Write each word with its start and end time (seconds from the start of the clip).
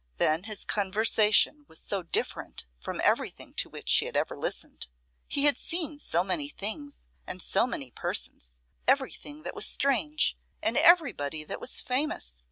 Then 0.17 0.45
his 0.45 0.65
conversation 0.65 1.63
was 1.67 1.79
so 1.79 2.01
different 2.01 2.65
from 2.79 2.99
everything 3.03 3.53
to 3.53 3.69
which 3.69 3.87
she 3.87 4.05
had 4.05 4.17
ever 4.17 4.35
listened. 4.35 4.87
He 5.27 5.43
had 5.43 5.59
seen 5.59 5.99
so 5.99 6.23
many 6.23 6.49
things 6.49 6.97
and 7.27 7.39
so 7.39 7.67
many 7.67 7.91
persons; 7.91 8.55
everything 8.87 9.43
that 9.43 9.53
was 9.53 9.67
strange, 9.67 10.39
and 10.59 10.75
everybody 10.75 11.43
that 11.43 11.61
was 11.61 11.81
famous. 11.83 12.39